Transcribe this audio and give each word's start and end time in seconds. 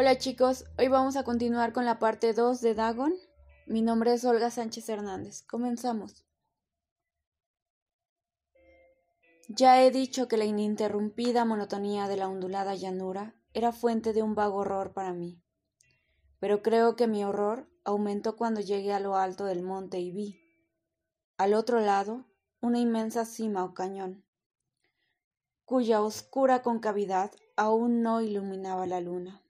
Hola 0.00 0.16
chicos, 0.16 0.64
hoy 0.78 0.88
vamos 0.88 1.16
a 1.16 1.24
continuar 1.24 1.74
con 1.74 1.84
la 1.84 1.98
parte 1.98 2.32
2 2.32 2.62
de 2.62 2.74
Dagon. 2.74 3.12
Mi 3.66 3.82
nombre 3.82 4.14
es 4.14 4.24
Olga 4.24 4.50
Sánchez 4.50 4.88
Hernández. 4.88 5.42
Comenzamos. 5.42 6.24
Ya 9.48 9.84
he 9.84 9.90
dicho 9.90 10.26
que 10.26 10.38
la 10.38 10.46
ininterrumpida 10.46 11.44
monotonía 11.44 12.08
de 12.08 12.16
la 12.16 12.30
ondulada 12.30 12.74
llanura 12.74 13.34
era 13.52 13.72
fuente 13.72 14.14
de 14.14 14.22
un 14.22 14.34
vago 14.34 14.60
horror 14.60 14.94
para 14.94 15.12
mí. 15.12 15.42
Pero 16.38 16.62
creo 16.62 16.96
que 16.96 17.06
mi 17.06 17.22
horror 17.22 17.68
aumentó 17.84 18.36
cuando 18.36 18.62
llegué 18.62 18.94
a 18.94 19.00
lo 19.00 19.16
alto 19.16 19.44
del 19.44 19.62
monte 19.62 20.00
y 20.00 20.12
vi, 20.12 20.40
al 21.36 21.52
otro 21.52 21.78
lado, 21.78 22.24
una 22.62 22.78
inmensa 22.78 23.26
cima 23.26 23.64
o 23.64 23.74
cañón, 23.74 24.24
cuya 25.66 26.00
oscura 26.00 26.62
concavidad 26.62 27.32
aún 27.54 28.00
no 28.00 28.22
iluminaba 28.22 28.86
la 28.86 29.02
luna. 29.02 29.42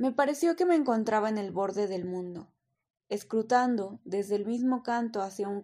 Me 0.00 0.12
pareció 0.12 0.56
que 0.56 0.64
me 0.64 0.76
encontraba 0.76 1.28
en 1.28 1.36
el 1.36 1.50
borde 1.50 1.86
del 1.86 2.06
mundo, 2.06 2.50
escrutando 3.10 4.00
desde 4.04 4.34
el 4.34 4.46
mismo 4.46 4.82
canto 4.82 5.20
hacia 5.20 5.46
un 5.46 5.62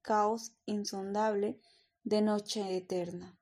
caos 0.00 0.56
insondable 0.64 1.60
de 2.02 2.22
noche 2.22 2.74
eterna. 2.74 3.38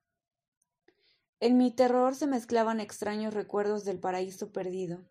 En 1.39 1.55
mi 1.55 1.73
terror 1.73 2.15
se 2.15 2.27
mezclaban 2.27 2.81
extraños 2.81 3.33
recuerdos 3.33 3.85
del 3.85 3.97
paraíso 3.97 4.51
perdido 4.51 5.05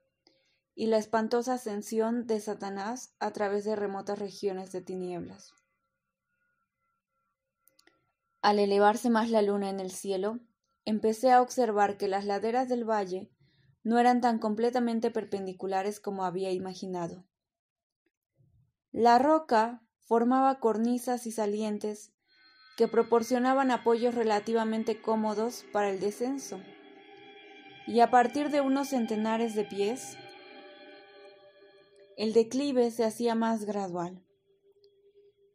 y 0.74 0.88
la 0.88 0.98
espantosa 0.98 1.54
ascensión 1.54 2.27
de 2.27 2.40
Satanás 2.40 3.14
a 3.18 3.30
través 3.30 3.64
de 3.64 3.77
remotas 3.77 4.18
regiones 4.18 4.72
de 4.72 4.82
tinieblas. 4.82 5.54
Al 8.42 8.58
elevarse 8.58 9.08
más 9.08 9.30
la 9.30 9.40
luna 9.40 9.70
en 9.70 9.80
el 9.80 9.90
cielo, 9.90 10.40
empecé 10.84 11.32
a 11.32 11.40
observar 11.40 11.96
que 11.96 12.08
las 12.08 12.27
laderas 12.27 12.68
del 12.68 12.84
valle 12.84 13.30
no 13.84 13.98
eran 13.98 14.20
tan 14.20 14.38
completamente 14.38 15.10
perpendiculares 15.10 16.00
como 16.00 16.24
había 16.24 16.52
imaginado. 16.52 17.25
La 18.92 19.19
roca 19.19 19.83
formaba 20.00 20.58
cornisas 20.58 21.27
y 21.27 21.33
salientes 21.33 22.12
que 22.77 22.89
proporcionaban 22.89 23.70
apoyos 23.70 24.14
relativamente 24.14 25.00
cómodos 25.00 25.64
para 25.72 25.91
el 25.91 26.00
descenso, 26.00 26.61
y 27.86 28.00
a 28.00 28.11
partir 28.11 28.50
de 28.50 28.61
unos 28.61 28.89
centenares 28.89 29.55
de 29.55 29.64
pies, 29.64 30.17
el 32.17 32.33
declive 32.33 32.91
se 32.91 33.05
hacía 33.05 33.34
más 33.34 33.64
gradual. 33.64 34.24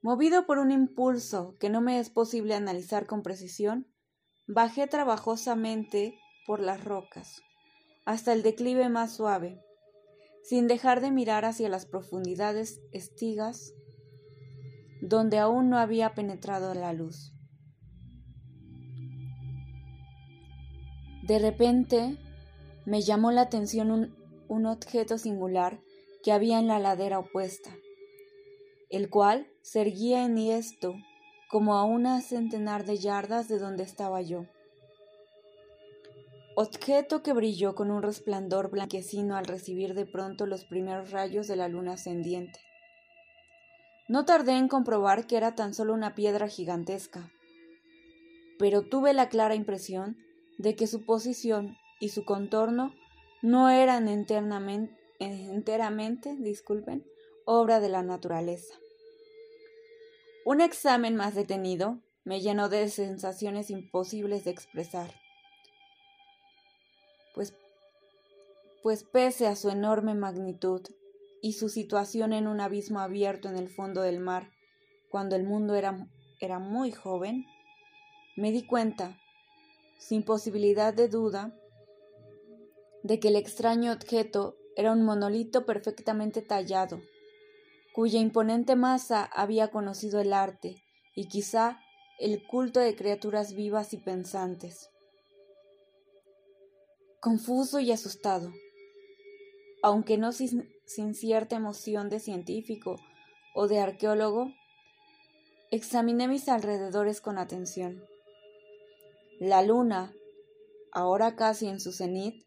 Movido 0.02 0.46
por 0.46 0.58
un 0.58 0.72
impulso 0.72 1.56
que 1.60 1.70
no 1.70 1.82
me 1.82 2.00
es 2.00 2.10
posible 2.10 2.56
analizar 2.56 3.06
con 3.06 3.24
precisión, 3.24 3.88
bajé 4.48 4.88
trabajosamente 4.88 6.20
por 6.46 6.60
las 6.60 6.84
rocas 6.84 7.42
hasta 8.06 8.34
el 8.34 8.44
declive 8.44 8.90
más 8.90 9.16
suave, 9.16 9.62
sin 10.44 10.68
dejar 10.68 11.02
de 11.02 11.12
mirar 11.12 11.46
hacia 11.46 11.70
las 11.70 11.86
profundidades 11.86 12.82
estigas 12.92 13.74
donde 15.02 15.38
aún 15.38 15.70
no 15.70 15.78
había 15.78 16.14
penetrado 16.14 16.74
la 16.74 16.94
luz. 16.94 17.34
De 21.24 21.40
repente 21.40 22.18
me 22.86 23.02
llamó 23.02 23.32
la 23.32 23.42
atención 23.42 23.92
un, 24.50 24.66
objeto 24.66 25.18
singular 25.18 25.80
que 26.22 26.32
había 26.32 26.60
en 26.60 26.68
la 26.68 26.78
ladera 26.78 27.20
opuesta, 27.20 27.72
el 28.90 29.10
cual 29.10 29.48
se 29.62 29.82
erguía 29.82 30.26
enhiesto 30.26 30.94
como 31.50 31.76
a 31.76 31.86
una 31.86 32.22
centenar 32.22 32.86
de 32.86 32.98
yardas 32.98 33.48
de 33.48 33.58
donde 33.58 33.84
estaba 33.84 34.22
yo 34.22 34.46
objeto 36.56 37.24
que 37.24 37.34
brilló 37.34 37.76
con 37.76 37.90
un 37.90 38.04
resplandor 38.04 38.70
blanquecino 38.70 39.36
al 39.36 39.46
recibir 39.46 39.94
de 39.94 40.06
pronto 40.06 40.46
los 40.46 40.66
primeros 40.66 41.12
rayos 41.12 41.48
de 41.48 41.56
la 41.56 41.68
luna 41.68 41.94
ascendiente. 41.94 42.60
No 44.08 44.26
tardé 44.26 44.54
en 44.54 44.68
comprobar 44.68 45.26
que 45.26 45.38
era 45.38 45.56
tan 45.56 45.74
solo 45.74 45.94
una 45.94 46.14
piedra 46.14 46.48
gigantesca, 46.48 47.32
pero 48.60 48.84
tuve 48.84 49.14
la 49.14 49.30
clara 49.30 49.56
impresión 49.56 50.18
de 50.58 50.76
que 50.76 50.88
su 50.88 51.06
posición 51.06 51.78
y 52.00 52.10
su 52.10 52.26
contorno 52.26 52.94
no 53.42 53.70
eran 53.70 54.08
enteramente, 54.08 56.36
disculpen, 56.36 57.06
obra 57.46 57.80
de 57.80 57.90
la 57.90 58.04
naturaleza. 58.04 58.76
Un 60.46 60.62
examen 60.62 61.16
más 61.16 61.34
detenido 61.34 62.00
me 62.26 62.42
llenó 62.42 62.70
de 62.70 62.90
sensaciones 62.90 63.70
imposibles 63.70 64.44
de 64.44 64.52
expresar 64.52 65.23
pues 68.84 69.06
pese 69.06 69.48
a 69.48 69.56
su 69.56 69.70
enorme 69.70 70.14
magnitud 70.14 70.82
y 71.42 71.54
su 71.54 71.70
situación 71.70 72.34
en 72.34 72.48
un 72.48 72.60
abismo 72.60 73.00
abierto 73.00 73.48
en 73.48 73.56
el 73.56 73.70
fondo 73.70 74.02
del 74.02 74.20
mar, 74.20 74.52
cuando 75.10 75.38
el 75.38 75.46
mundo 75.46 75.76
era, 75.76 76.08
era 76.42 76.60
muy 76.60 76.92
joven, 76.92 77.46
me 78.36 78.52
di 78.52 78.68
cuenta, 78.68 79.18
sin 79.98 80.24
posibilidad 80.24 80.94
de 80.94 81.08
duda, 81.08 81.58
de 83.04 83.22
que 83.22 83.30
el 83.30 83.38
extraño 83.38 83.94
objeto 83.94 84.58
era 84.76 84.92
un 84.92 85.04
monolito 85.04 85.66
perfectamente 85.66 86.42
tallado, 86.42 87.02
cuya 87.94 88.20
imponente 88.20 88.76
masa 88.76 89.24
había 89.24 89.72
conocido 89.72 90.20
el 90.20 90.34
arte 90.34 90.84
y 91.16 91.30
quizá 91.30 91.80
el 92.20 92.46
culto 92.46 92.82
de 92.82 92.96
criaturas 92.96 93.54
vivas 93.54 93.94
y 93.94 93.98
pensantes. 93.98 94.90
Confuso 97.22 97.80
y 97.80 97.92
asustado, 97.92 98.52
aunque 99.84 100.18
no 100.18 100.32
sin, 100.32 100.66
cierta 101.14 101.58
emoción 101.58 102.10
de 102.10 102.22
científico 102.22 102.96
o 103.54 103.68
de 103.68 103.80
arqueólogo, 103.80 104.48
examiné 105.72 106.30
mis 106.30 106.48
alrededores 106.48 107.20
con 107.20 107.38
atención. 107.38 108.02
La 109.40 109.62
luna, 109.62 110.14
ahora 110.94 111.36
casi 111.36 111.68
en 111.68 111.82
su 111.82 111.92
cenit, 111.92 112.46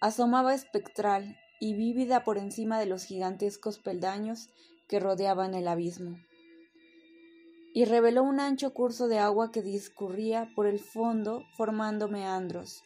asomaba 0.00 0.54
espectral 0.54 1.36
y 1.60 1.74
vívida 1.74 2.24
por 2.24 2.38
encima 2.38 2.80
de 2.80 2.86
los 2.86 3.04
gigantescos 3.04 3.78
peldaños 3.78 4.48
que 4.88 4.98
rodeaban 4.98 5.54
el 5.54 5.68
abismo, 5.68 6.18
y 7.74 7.84
reveló 7.84 8.22
un 8.22 8.40
ancho 8.40 8.72
curso 8.72 9.08
de 9.08 9.18
agua 9.18 9.52
que 9.52 9.60
discurría 9.60 10.50
por 10.56 10.66
el 10.66 10.80
fondo 10.80 11.44
formando 11.54 12.08
meandros, 12.08 12.82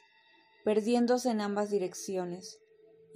perdiéndose 0.64 1.30
en 1.30 1.40
ambas 1.40 1.70
direcciones, 1.70 2.58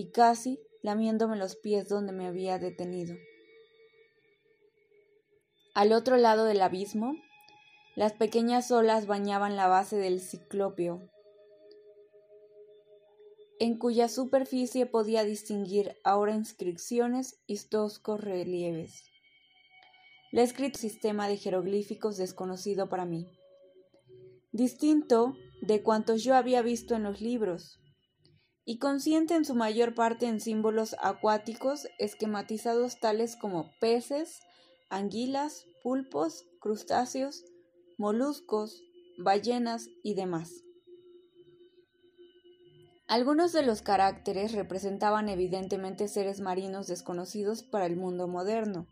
y 0.00 0.12
casi 0.12 0.58
lamiéndome 0.82 1.36
los 1.36 1.56
pies 1.56 1.86
donde 1.86 2.12
me 2.12 2.26
había 2.26 2.58
detenido. 2.58 3.14
Al 5.74 5.92
otro 5.92 6.16
lado 6.16 6.46
del 6.46 6.62
abismo, 6.62 7.16
las 7.96 8.14
pequeñas 8.14 8.70
olas 8.70 9.06
bañaban 9.06 9.56
la 9.56 9.68
base 9.68 9.98
del 9.98 10.20
ciclopio, 10.20 11.02
en 13.58 13.76
cuya 13.76 14.08
superficie 14.08 14.86
podía 14.86 15.22
distinguir 15.22 15.94
ahora 16.02 16.34
inscripciones 16.34 17.38
y 17.46 17.58
toscos 17.68 18.22
relieves. 18.22 19.04
Le 20.32 20.42
escrito 20.42 20.78
sistema 20.78 21.28
de 21.28 21.36
jeroglíficos 21.36 22.16
desconocido 22.16 22.88
para 22.88 23.04
mí. 23.04 23.26
Distinto 24.50 25.36
de 25.60 25.82
cuantos 25.82 26.24
yo 26.24 26.36
había 26.36 26.62
visto 26.62 26.94
en 26.94 27.02
los 27.02 27.20
libros, 27.20 27.80
y 28.70 28.78
consciente 28.78 29.34
en 29.34 29.44
su 29.44 29.56
mayor 29.56 29.96
parte 29.96 30.26
en 30.26 30.38
símbolos 30.38 30.94
acuáticos 31.02 31.88
esquematizados 31.98 33.00
tales 33.00 33.34
como 33.34 33.72
peces, 33.80 34.38
anguilas, 34.90 35.66
pulpos, 35.82 36.46
crustáceos, 36.60 37.44
moluscos, 37.98 38.80
ballenas 39.18 39.88
y 40.04 40.14
demás. 40.14 40.62
Algunos 43.08 43.52
de 43.52 43.64
los 43.64 43.82
caracteres 43.82 44.52
representaban 44.52 45.28
evidentemente 45.28 46.06
seres 46.06 46.38
marinos 46.38 46.86
desconocidos 46.86 47.64
para 47.64 47.86
el 47.86 47.96
mundo 47.96 48.28
moderno, 48.28 48.86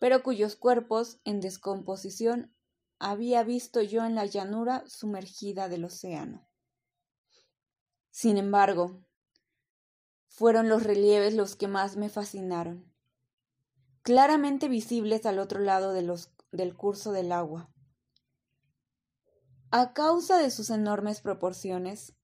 pero 0.00 0.24
cuyos 0.24 0.56
cuerpos 0.56 1.20
en 1.24 1.38
descomposición 1.38 2.52
había 2.98 3.44
visto 3.44 3.80
yo 3.80 4.04
en 4.04 4.16
la 4.16 4.26
llanura 4.26 4.82
sumergida 4.88 5.68
del 5.68 5.84
océano. 5.84 6.48
Sin 8.12 8.36
embargo, 8.36 9.00
fueron 10.28 10.68
los 10.68 10.82
relieves 10.82 11.34
los 11.34 11.56
que 11.56 11.66
más 11.66 11.96
me 11.96 12.10
fascinaron, 12.10 12.92
claramente 14.02 14.68
visibles 14.68 15.24
al 15.24 15.38
otro 15.38 15.60
lado 15.60 15.94
del 15.94 16.76
curso 16.76 17.12
del 17.12 17.32
agua. 17.32 17.72
A 19.70 19.94
causa 19.94 20.36
de 20.36 20.50
sus 20.50 20.68
enormes 20.68 21.22
proporciones, 21.22 22.14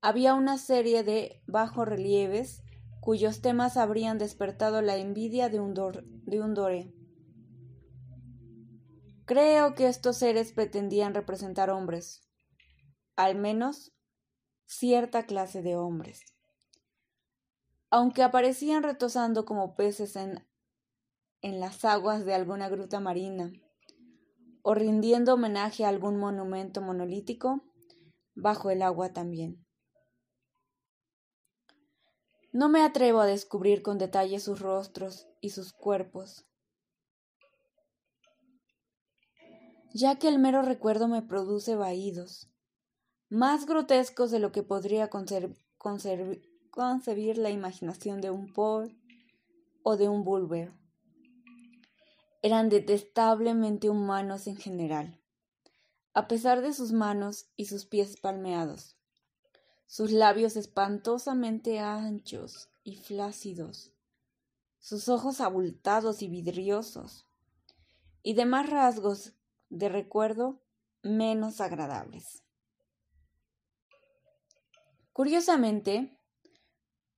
había 0.00 0.34
una 0.34 0.58
serie 0.58 1.02
de 1.02 1.42
bajorrelieves 1.48 2.62
cuyos 3.00 3.40
temas 3.40 3.76
habrían 3.76 4.18
despertado 4.18 4.80
la 4.80 4.96
envidia 4.96 5.48
de 5.48 5.58
un, 5.58 5.74
de 5.74 6.40
un 6.40 6.54
doré. 6.54 6.94
Creo 9.24 9.74
que 9.74 9.88
estos 9.88 10.18
seres 10.18 10.52
pretendían 10.52 11.14
representar 11.14 11.68
hombres, 11.70 12.20
al 13.16 13.34
menos 13.34 13.91
cierta 14.72 15.26
clase 15.26 15.62
de 15.62 15.76
hombres. 15.76 16.22
aunque 17.94 18.22
aparecían 18.22 18.82
retosando 18.82 19.44
como 19.44 19.76
peces 19.76 20.16
en, 20.16 20.42
en 21.42 21.60
las 21.60 21.84
aguas 21.84 22.24
de 22.24 22.32
alguna 22.32 22.70
gruta 22.70 23.00
marina, 23.00 23.52
o 24.62 24.72
rindiendo 24.72 25.34
homenaje 25.34 25.84
a 25.84 25.90
algún 25.90 26.16
monumento 26.16 26.80
monolítico, 26.80 27.60
bajo 28.34 28.70
el 28.70 28.80
agua 28.80 29.12
también. 29.12 29.62
No 32.50 32.70
me 32.70 32.82
atrevo 32.82 33.20
a 33.20 33.26
descubrir 33.26 33.82
con 33.82 33.98
detalle 33.98 34.40
sus 34.40 34.60
rostros 34.60 35.28
y 35.42 35.50
sus 35.50 35.74
cuerpos, 35.74 36.46
ya 39.92 40.18
que 40.18 40.28
el 40.28 40.38
mero 40.38 40.62
recuerdo 40.62 41.08
me 41.08 41.20
produce 41.20 41.74
vaídos, 41.76 42.48
más 43.32 43.64
grotescos 43.64 44.30
de 44.30 44.38
lo 44.38 44.52
que 44.52 44.62
podría 44.62 45.08
concebir 45.08 45.56
la 47.38 47.48
imaginación 47.48 48.20
de 48.20 48.30
un 48.30 48.52
Paul 48.52 48.94
o 49.82 49.96
de 49.96 50.10
un 50.10 50.22
Bulwer. 50.22 50.70
Eran 52.42 52.68
detestablemente 52.68 53.88
humanos 53.88 54.46
en 54.48 54.58
general, 54.58 55.18
a 56.12 56.28
pesar 56.28 56.60
de 56.60 56.74
sus 56.74 56.92
manos 56.92 57.46
y 57.56 57.64
sus 57.64 57.86
pies 57.86 58.20
palmeados, 58.20 58.98
sus 59.86 60.10
labios 60.10 60.56
espantosamente 60.56 61.78
anchos 61.78 62.68
y 62.84 62.96
flácidos, 62.96 63.94
sus 64.78 65.08
ojos 65.08 65.40
abultados 65.40 66.20
y 66.20 66.28
vidriosos, 66.28 67.26
y 68.22 68.34
demás 68.34 68.68
rasgos 68.68 69.32
de 69.70 69.88
recuerdo 69.88 70.60
menos 71.02 71.62
agradables. 71.62 72.42
Curiosamente, 75.12 76.18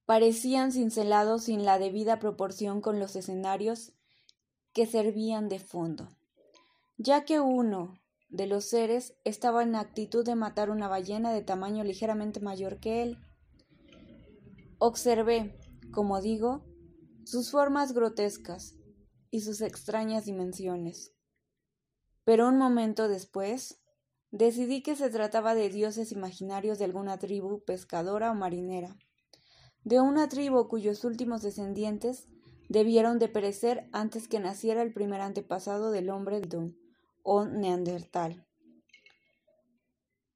parecían 0.05 0.73
cincelados 0.73 1.45
sin 1.45 1.65
la 1.65 1.79
debida 1.79 2.19
proporción 2.19 2.81
con 2.81 2.99
los 2.99 3.15
escenarios 3.17 3.93
que 4.73 4.87
servían 4.87 5.49
de 5.49 5.61
fondo, 5.61 6.09
ya 6.99 7.25
que 7.25 7.41
uno 7.41 8.01
de 8.29 8.49
los 8.49 8.65
seres 8.65 9.15
estaba 9.23 9.63
en 9.63 9.77
actitud 9.77 10.25
de 10.25 10.35
matar 10.35 10.71
una 10.71 10.89
ballena 10.89 11.33
de 11.33 11.43
tamaño 11.43 11.85
ligeramente 11.85 12.41
mayor 12.41 12.81
que 12.81 13.03
él. 13.03 13.19
Observé, 14.79 15.57
como 15.93 16.21
digo, 16.21 16.65
sus 17.25 17.53
formas 17.53 17.93
grotescas 17.93 18.75
y 19.31 19.41
sus 19.41 19.61
extrañas 19.61 20.25
dimensiones. 20.25 21.15
Pero 22.25 22.49
un 22.49 22.59
momento 22.59 23.07
después 23.07 23.84
decidí 24.35 24.83
que 24.83 24.97
se 24.97 25.11
trataba 25.11 25.55
de 25.55 25.69
dioses 25.69 26.11
imaginarios 26.11 26.81
de 26.81 26.85
alguna 26.85 27.19
tribu 27.19 27.63
pescadora 27.65 28.33
o 28.33 28.35
marinera, 28.35 28.97
de 29.85 30.01
una 30.01 30.29
tribu 30.29 30.67
cuyos 30.67 31.05
últimos 31.05 31.43
descendientes 31.43 32.27
debieron 32.69 33.21
de 33.21 33.29
perecer 33.29 33.89
antes 33.93 34.27
que 34.27 34.41
naciera 34.41 34.83
el 34.83 34.93
primer 34.93 35.21
antepasado 35.21 35.93
del 35.93 36.11
hombre 36.11 36.41
Dun 36.41 36.77
o 37.23 37.45
Neandertal. 37.45 38.45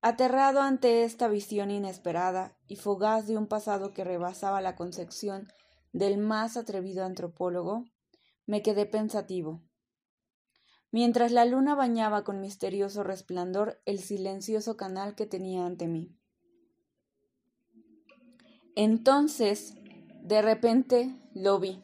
Aterrado 0.01 0.61
ante 0.61 1.03
esta 1.03 1.27
visión 1.27 1.73
inesperada 1.73 2.57
y 2.69 2.77
fugaz 2.77 3.27
de 3.27 3.37
un 3.37 3.49
pasado 3.49 3.93
que 3.95 4.05
rebasaba 4.05 4.61
la 4.61 4.77
concepción 4.77 5.49
del 5.93 6.19
más 6.19 6.57
atrevido 6.57 7.05
antropólogo, 7.05 7.85
me 8.47 8.63
quedé 8.63 8.87
pensativo 8.87 9.61
mientras 10.91 11.33
la 11.33 11.45
luna 11.45 11.75
bañaba 11.75 12.25
con 12.25 12.41
misterioso 12.41 13.03
resplandor 13.03 13.81
el 13.85 13.99
silencioso 13.99 14.77
canal 14.77 15.15
que 15.15 15.27
tenía 15.27 15.67
ante 15.67 15.87
mí. 15.89 16.17
Entonces, 18.75 19.75
de 20.23 20.41
repente, 20.43 21.15
lo 21.35 21.59
vi. 21.59 21.83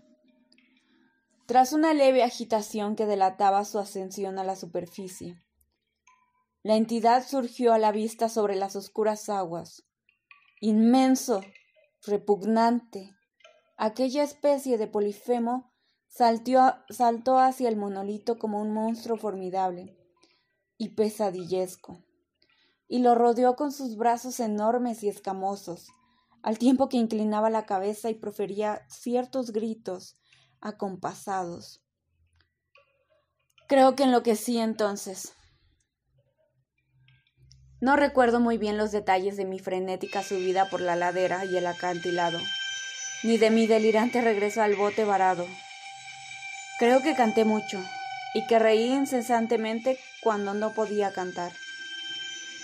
Tras 1.47 1.73
una 1.73 1.93
leve 1.93 2.23
agitación 2.23 2.97
que 2.97 3.05
delataba 3.05 3.65
su 3.65 3.79
ascensión 3.79 4.39
a 4.39 4.45
la 4.45 4.57
superficie, 4.57 5.37
la 6.63 6.77
entidad 6.77 7.27
surgió 7.27 7.75
a 7.75 7.79
la 7.79 7.93
vista 7.93 8.31
sobre 8.31 8.57
las 8.57 8.77
oscuras 8.77 9.29
aguas. 9.29 9.85
Inmenso, 10.61 11.43
repugnante, 12.07 13.15
aquella 13.77 14.23
especie 14.23 14.79
de 14.79 14.87
polifemo 14.87 15.74
saltó 16.15 17.39
hacia 17.39 17.69
el 17.69 17.77
monolito 17.77 18.39
como 18.39 18.61
un 18.61 18.73
monstruo 18.73 19.17
formidable 19.17 19.97
y 20.79 20.91
pesadillesco, 20.91 22.05
y 22.87 23.01
lo 23.01 23.17
rodeó 23.17 23.57
con 23.57 23.73
sus 23.73 23.97
brazos 23.97 24.39
enormes 24.39 25.03
y 25.03 25.09
escamosos, 25.09 25.89
al 26.43 26.59
tiempo 26.59 26.89
que 26.89 26.99
inclinaba 26.99 27.51
la 27.51 27.67
cabeza 27.67 28.11
y 28.11 28.15
profería 28.15 28.83
ciertos 28.89 29.51
gritos 29.51 30.17
acompasados. 30.61 31.83
Creo 33.67 33.97
que 33.97 34.05
enloquecí 34.05 34.59
entonces. 34.59 35.33
No 37.81 37.97
recuerdo 37.97 38.39
muy 38.39 38.57
bien 38.57 38.77
los 38.77 38.93
detalles 38.93 39.37
de 39.37 39.47
mi 39.47 39.59
frenética 39.59 40.23
subida 40.23 40.71
por 40.71 40.81
la 40.81 40.95
ladera 40.97 41.45
y 41.45 41.57
el 41.57 41.67
acantilado, 41.67 42.39
ni 43.25 43.37
de 43.37 43.51
mi 43.51 43.67
delirante 43.67 44.21
regreso 44.21 44.63
al 44.63 44.77
bote 44.77 45.05
varado, 45.05 45.47
Creo 46.79 47.03
que 47.03 47.15
canté 47.15 47.45
mucho 47.45 47.81
y 48.35 48.47
que 48.47 48.59
reí 48.59 48.93
incesantemente 48.93 49.99
cuando 50.23 50.55
no 50.55 50.75
podía 50.75 51.13
cantar. 51.13 51.53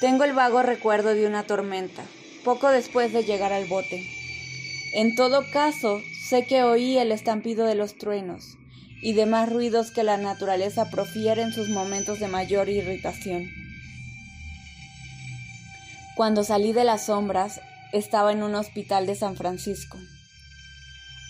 Tengo 0.01 0.25
el 0.25 0.33
vago 0.33 0.63
recuerdo 0.63 1.15
de 1.15 1.27
una 1.27 1.45
tormenta, 1.45 2.03
poco 2.45 2.71
después 2.71 3.13
de 3.13 3.23
llegar 3.23 3.53
al 3.53 3.67
bote. 3.67 4.05
En 4.95 5.15
todo 5.15 5.45
caso, 5.53 6.01
sé 6.29 6.45
que 6.45 6.65
oí 6.65 6.99
el 6.99 7.13
estampido 7.13 7.67
de 7.67 7.77
los 7.77 7.97
truenos 7.99 8.57
y 9.01 9.13
demás 9.13 9.49
ruidos 9.49 9.93
que 9.93 10.03
la 10.03 10.17
naturaleza 10.17 10.91
profiere 10.91 11.43
en 11.43 11.53
sus 11.53 11.69
momentos 11.69 12.19
de 12.19 12.27
mayor 12.27 12.69
irritación. 12.69 13.49
Cuando 16.17 16.43
salí 16.43 16.73
de 16.73 16.85
las 16.85 17.07
sombras, 17.07 17.61
estaba 17.93 18.33
en 18.33 18.43
un 18.43 18.57
hospital 18.57 19.07
de 19.07 19.15
San 19.15 19.37
Francisco. 19.37 19.99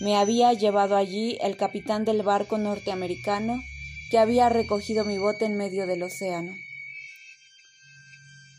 Me 0.01 0.17
había 0.17 0.51
llevado 0.53 0.97
allí 0.97 1.37
el 1.41 1.57
capitán 1.57 2.05
del 2.05 2.23
barco 2.23 2.57
norteamericano 2.57 3.61
que 4.09 4.17
había 4.17 4.49
recogido 4.49 5.05
mi 5.05 5.19
bote 5.19 5.45
en 5.45 5.55
medio 5.55 5.85
del 5.85 6.01
océano. 6.01 6.55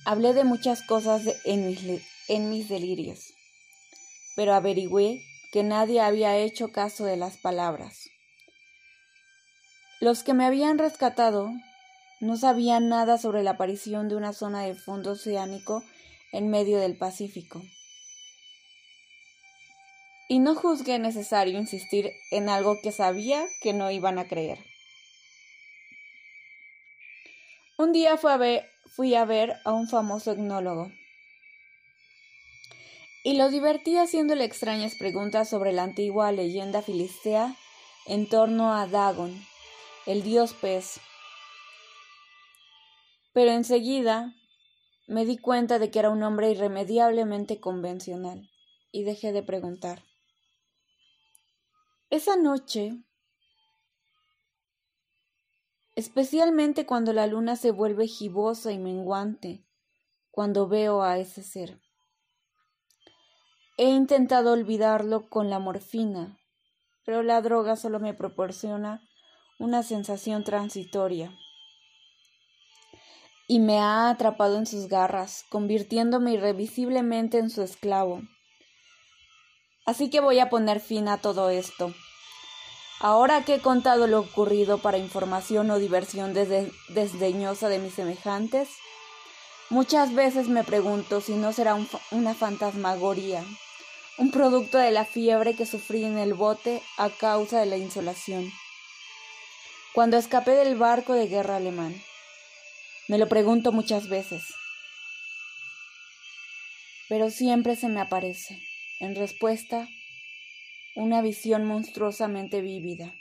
Hablé 0.05 0.35
de 0.35 0.45
muchas 0.45 0.85
cosas 0.85 1.23
en 1.45 1.67
mis, 1.69 2.69
delirios, 2.69 3.35
pero 4.37 4.55
averigüé 4.55 5.21
que 5.51 5.65
nadie 5.65 6.01
había 6.01 6.37
hecho 6.37 6.71
caso 6.71 7.07
de 7.07 7.17
las 7.17 7.39
palabras. 7.39 8.09
Los 10.01 10.23
que 10.23 10.35
me 10.35 10.45
habían 10.45 10.79
rescatado 10.79 11.51
no 12.21 12.37
sabían 12.37 12.89
nada 12.89 13.19
sobre 13.19 13.43
la 13.43 13.53
aparición 13.53 14.09
de 14.09 14.15
una 14.15 14.33
zona 14.33 14.63
de 14.63 14.77
fondo 14.77 15.11
oceánico 15.11 15.83
en 16.31 16.51
medio 16.51 16.79
del 16.79 16.97
Pacífico 16.97 17.63
y 20.29 20.39
no 20.39 20.55
juzgué 20.55 20.99
necesario 20.99 21.59
insistir 21.59 22.13
en 22.31 22.49
algo 22.49 22.81
que 22.83 22.93
sabía 22.93 23.47
que 23.61 23.73
no 23.73 23.91
iban 23.91 24.19
a 24.19 24.29
creer. 24.29 24.59
Un 27.79 27.93
día 27.93 28.17
fui 28.17 29.15
a 29.15 29.25
ver, 29.25 29.53
a, 29.65 29.71
a 29.71 29.73
un 29.73 29.89
famoso 29.89 30.33
etnólogo 30.33 30.91
y 33.25 33.35
lo 33.35 33.51
divertí 33.51 33.97
haciéndole 33.97 34.45
extrañas 34.45 34.97
preguntas 34.97 35.49
sobre 35.49 35.73
la 35.73 35.85
antigua 35.85 36.33
leyenda 36.33 36.83
filistea 36.83 37.57
en 38.07 38.29
torno 38.29 38.75
a 38.75 38.87
Dagon, 38.87 39.41
el 40.07 40.23
dios 40.23 40.55
pez. 40.55 41.01
Pero 43.33 43.53
enseguida 43.53 44.35
me 45.07 45.25
di 45.25 45.39
cuenta 45.39 45.79
de 45.79 45.91
que 45.91 46.01
era 46.01 46.11
un 46.11 46.23
hombre 46.23 46.51
irremediablemente 46.51 47.61
convencional 47.61 48.51
y 48.91 49.05
dejé 49.05 49.33
de 49.33 49.43
preguntar. 49.43 50.03
Esa 52.13 52.37
noche, 52.37 53.03
especialmente 55.97 56.85
cuando 56.85 57.15
la 57.15 57.27
luna 57.27 57.57
se 57.57 57.71
vuelve 57.71 58.07
gibosa 58.07 58.71
y 58.71 58.79
menguante, 58.79 59.65
cuando 60.31 60.69
veo 60.69 61.01
a 61.01 61.17
ese 61.17 61.43
ser. 61.43 61.81
He 63.79 63.89
intentado 63.89 64.53
olvidarlo 64.53 65.31
con 65.31 65.49
la 65.49 65.59
morfina, 65.59 66.39
pero 67.07 67.23
la 67.23 67.41
droga 67.41 67.77
solo 67.77 67.99
me 67.99 68.13
proporciona 68.13 69.01
una 69.59 69.83
sensación 69.83 70.45
transitoria. 70.45 71.35
Y 73.49 73.59
me 73.59 73.79
ha 73.79 74.11
atrapado 74.11 74.59
en 74.59 74.67
sus 74.67 74.87
garras, 74.89 75.47
convirtiéndome 75.49 76.35
irrevisiblemente 76.35 77.39
en 77.39 77.49
su 77.49 77.63
esclavo. 77.63 78.21
Así 79.85 80.11
que 80.11 80.21
voy 80.21 80.39
a 80.39 80.51
poner 80.51 80.81
fin 80.81 81.09
a 81.09 81.19
todo 81.19 81.51
esto. 81.51 81.95
Ahora 83.01 83.45
que 83.45 83.57
he 83.57 83.61
contado 83.61 84.07
lo 84.07 84.21
ocurrido 84.21 84.79
para 84.79 84.99
información 84.99 85.71
o 85.71 85.79
diversión 85.79 86.35
desdeñosa 86.35 87.69
de 87.69 87.79
mis 87.79 87.95
semejantes, 87.95 88.69
muchas 89.71 90.15
veces 90.15 90.49
me 90.49 90.63
pregunto 90.63 91.21
si 91.21 91.35
no 91.35 91.53
será 91.53 91.77
una 92.13 92.35
fantasmagoría 92.35 93.45
un 94.19 94.31
producto 94.31 94.79
de 94.79 94.91
la 94.91 95.05
fiebre 95.05 95.55
que 95.55 95.67
sufrí 95.67 96.05
en 96.05 96.19
el 96.19 96.35
bote 96.35 96.83
a 96.99 97.11
causa 97.11 97.61
de 97.61 97.67
la 97.67 97.77
insolación. 97.77 98.53
Cuando 99.95 100.17
escapé 100.17 100.53
del 100.53 100.77
barco 100.77 101.15
de 101.15 101.29
guerra 101.29 101.57
alemán, 101.57 102.01
me 103.09 103.19
lo 103.19 103.29
pregunto 103.29 103.73
muchas 103.73 104.09
veces, 104.09 104.43
pero 107.09 107.31
siempre 107.31 107.77
se 107.77 107.89
me 107.89 108.01
aparece, 108.01 108.61
en 109.03 109.17
respuesta, 109.17 109.89
una 110.95 111.23
visión 111.23 111.65
monstruosamente 111.65 112.61
vívida. 112.61 113.13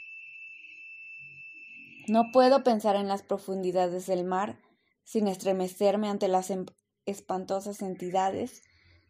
No 2.06 2.30
puedo 2.32 2.62
pensar 2.62 2.94
en 2.94 3.08
las 3.08 3.24
profundidades 3.24 4.06
del 4.06 4.24
mar 4.24 4.60
sin 5.02 5.26
estremecerme 5.26 6.08
ante 6.08 6.28
las 6.28 6.50
em, 6.50 6.66
espantosas 7.04 7.82
entidades 7.82 8.62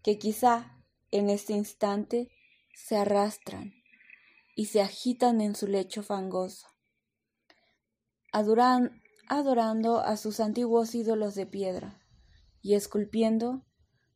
que 0.02 0.19
quizá 0.19 0.83
en 1.11 1.29
este 1.29 1.52
instante 1.52 2.31
se 2.75 2.97
arrastran 2.97 3.75
y 4.57 4.67
se 4.67 4.81
agitan 4.81 5.43
en 5.43 5.55
su 5.55 5.67
lecho 5.67 6.02
fangoso, 6.02 6.69
adorando 8.33 10.00
a 10.00 10.17
sus 10.17 10.41
antiguos 10.41 10.95
ídolos 10.95 11.35
de 11.35 11.45
piedra 11.45 12.00
y 12.62 12.76
esculpiendo 12.76 13.62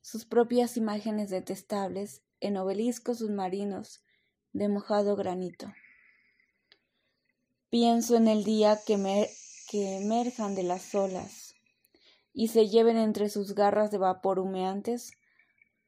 sus 0.00 0.24
propias 0.24 0.78
imágenes 0.78 1.28
detestables 1.28 2.22
en 2.40 2.56
obeliscos 2.56 3.18
submarinos 3.18 4.04
de 4.52 4.68
mojado 4.68 5.16
granito. 5.16 5.72
Pienso 7.68 8.16
en 8.16 8.28
el 8.28 8.44
día 8.44 8.78
que, 8.86 8.96
me, 8.96 9.28
emerjan 9.72 10.54
de 10.54 10.62
las 10.62 10.94
olas 10.94 11.54
y 12.32 12.48
se 12.48 12.68
lleven 12.68 12.96
entre 12.96 13.28
sus 13.28 13.54
garras 13.54 13.90
de 13.90 13.98
vapor 13.98 14.38
humeantes 14.38 15.12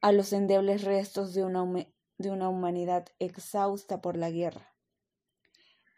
a 0.01 0.11
los 0.11 0.33
endebles 0.33 0.83
restos 0.83 1.33
de 1.33 1.43
una, 1.43 1.65
de 2.17 2.31
una 2.31 2.49
humanidad 2.49 3.07
exhausta 3.19 4.01
por 4.01 4.17
la 4.17 4.29
guerra. 4.29 4.73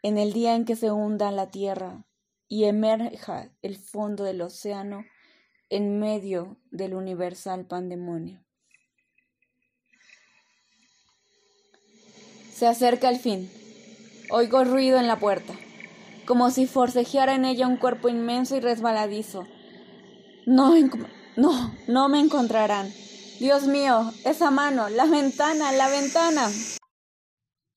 En 0.02 0.18
el 0.18 0.32
día 0.32 0.54
en 0.54 0.64
que 0.64 0.76
se 0.76 0.90
hunda 0.90 1.30
la 1.30 1.50
tierra 1.50 2.06
y 2.48 2.64
emerja 2.64 3.50
el 3.62 3.76
fondo 3.76 4.24
del 4.24 4.40
océano 4.40 5.04
en 5.68 5.98
medio 5.98 6.58
del 6.70 6.94
universal 6.94 7.66
pandemonio. 7.66 8.44
Se 12.62 12.68
acerca 12.68 13.08
el 13.08 13.18
fin. 13.18 13.50
Oigo 14.30 14.62
ruido 14.62 14.96
en 15.00 15.08
la 15.08 15.18
puerta, 15.18 15.52
como 16.28 16.52
si 16.52 16.68
forcejeara 16.68 17.34
en 17.34 17.44
ella 17.44 17.66
un 17.66 17.76
cuerpo 17.76 18.08
inmenso 18.08 18.54
y 18.54 18.60
resbaladizo. 18.60 19.48
No, 20.46 20.72
no, 21.36 21.74
no 21.88 22.08
me 22.08 22.20
encontrarán. 22.20 22.88
Dios 23.40 23.66
mío, 23.66 24.12
esa 24.24 24.52
mano, 24.52 24.88
la 24.90 25.06
ventana, 25.06 25.72
la 25.72 25.88
ventana. 25.88 26.48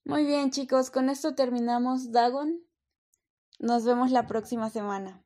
Muy 0.03 0.23
bien 0.23 0.51
chicos, 0.51 0.91
con 0.91 1.09
esto 1.09 1.33
terminamos 1.33 2.11
Dagon. 2.11 2.61
Nos 3.57 3.85
vemos 3.85 4.11
la 4.11 4.27
próxima 4.27 4.69
semana. 4.69 5.24